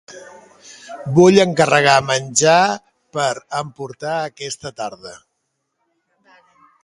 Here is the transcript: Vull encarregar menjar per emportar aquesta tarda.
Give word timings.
Vull 1.17 1.35
encarregar 1.43 1.97
menjar 2.07 2.55
per 3.17 3.29
emportar 3.59 4.15
aquesta 4.31 4.71
tarda. 4.83 5.15